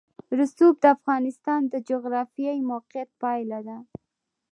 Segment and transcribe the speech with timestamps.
[0.39, 3.77] رسوب د افغانستان د جغرافیایي موقیعت پایله ده.